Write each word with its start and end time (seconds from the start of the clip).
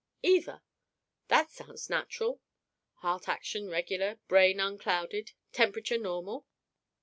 "Either." 0.23 0.63
"That 1.27 1.51
sounds 1.51 1.87
natural! 1.87 2.41
(Heart 3.01 3.29
action 3.29 3.67
regular; 3.69 4.15
brain 4.27 4.59
unclouded; 4.59 5.33
temperature 5.51 5.99
normal.) 5.99 6.47